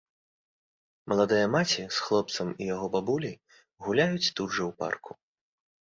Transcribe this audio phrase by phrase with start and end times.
[1.13, 3.35] Маладая маці з хлопцам і яго бабуляй
[3.89, 5.11] гуляюць тут жа ў парку.